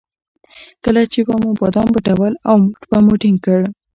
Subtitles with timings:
[0.85, 3.61] کله چې به مو بادام پټول او موټ به مو ټینګ کړ.